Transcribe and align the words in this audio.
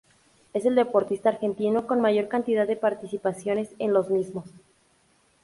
Es 0.53 0.65
el 0.65 0.73
deportista 0.73 1.29
argentino 1.29 1.85
con 1.85 2.01
mayor 2.01 2.27
cantidad 2.27 2.65
de 2.65 2.75
participaciones 2.75 3.69
en 3.77 3.93
los 3.93 4.09
mismos. 4.09 4.49